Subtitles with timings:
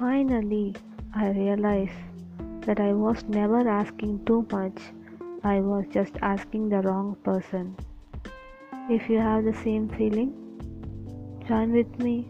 [0.00, 0.74] Finally,
[1.14, 1.92] I realized
[2.62, 4.80] that I was never asking too much,
[5.44, 7.76] I was just asking the wrong person.
[8.88, 10.32] If you have the same feeling,
[11.46, 12.28] join with me